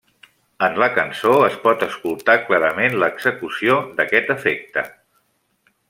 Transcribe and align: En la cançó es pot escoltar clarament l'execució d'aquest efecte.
En 0.67 0.77
la 0.83 0.87
cançó 0.93 1.33
es 1.49 1.59
pot 1.65 1.85
escoltar 1.89 2.37
clarament 2.47 2.97
l'execució 3.05 3.79
d'aquest 4.01 4.33
efecte. 4.39 4.89